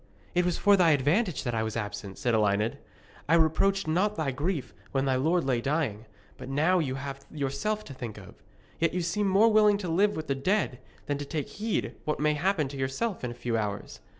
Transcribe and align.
'It 0.33 0.43
was 0.43 0.57
for 0.57 0.75
thy 0.75 0.89
advantage 0.93 1.43
that 1.43 1.53
I 1.53 1.61
was 1.61 1.77
absent,' 1.77 2.17
said 2.17 2.33
Elined. 2.33 2.79
'I 3.29 3.35
reproached 3.35 3.85
not 3.87 4.15
thy 4.15 4.31
grief 4.31 4.73
when 4.93 5.05
thy 5.05 5.15
lord 5.15 5.43
lay 5.43 5.61
dying, 5.61 6.07
but 6.37 6.49
now 6.49 6.79
you 6.79 6.95
have 6.95 7.23
yourself 7.29 7.83
to 7.83 7.93
think 7.93 8.17
of. 8.17 8.33
Yet 8.79 8.95
you 8.95 9.01
seem 9.03 9.27
more 9.27 9.49
willing 9.53 9.77
to 9.77 9.87
live 9.87 10.15
with 10.15 10.25
the 10.25 10.33
dead 10.33 10.79
than 11.05 11.19
to 11.19 11.25
take 11.25 11.49
heed 11.49 11.93
what 12.03 12.19
may 12.19 12.33
happen 12.33 12.67
to 12.69 12.77
yourself 12.77 13.23
in 13.23 13.29
a 13.29 13.35
few 13.35 13.55
hours. 13.55 13.99